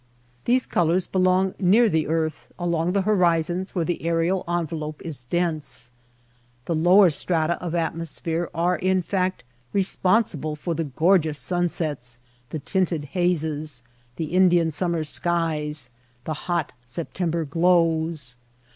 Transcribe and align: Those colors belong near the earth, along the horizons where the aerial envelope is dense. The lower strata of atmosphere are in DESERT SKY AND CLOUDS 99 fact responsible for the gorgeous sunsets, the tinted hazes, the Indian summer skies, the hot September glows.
Those 0.45 0.65
colors 0.65 1.05
belong 1.05 1.53
near 1.59 1.87
the 1.87 2.07
earth, 2.07 2.47
along 2.57 2.93
the 2.93 3.03
horizons 3.03 3.75
where 3.75 3.85
the 3.85 4.01
aerial 4.01 4.43
envelope 4.47 4.99
is 5.05 5.21
dense. 5.21 5.91
The 6.65 6.73
lower 6.73 7.11
strata 7.11 7.61
of 7.61 7.75
atmosphere 7.75 8.49
are 8.51 8.77
in 8.77 9.01
DESERT 9.01 9.05
SKY 9.05 9.05
AND 9.05 9.05
CLOUDS 9.05 9.13
99 9.21 9.29
fact 9.29 9.43
responsible 9.75 10.55
for 10.55 10.73
the 10.73 10.83
gorgeous 10.85 11.37
sunsets, 11.37 12.17
the 12.49 12.57
tinted 12.57 13.03
hazes, 13.13 13.83
the 14.15 14.33
Indian 14.33 14.71
summer 14.71 15.03
skies, 15.03 15.91
the 16.23 16.33
hot 16.49 16.73
September 16.83 17.45
glows. 17.45 18.37